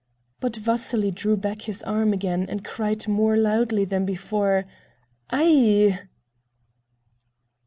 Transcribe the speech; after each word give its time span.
But 0.39 0.55
Vasily 0.55 1.11
drew 1.11 1.37
back 1.37 1.61
his 1.61 1.83
arm 1.83 2.11
again 2.11 2.47
and 2.49 2.65
cried 2.65 3.07
more 3.07 3.37
loudly 3.37 3.85
than 3.85 4.03
before: 4.03 4.65
"Ai!" 5.31 5.99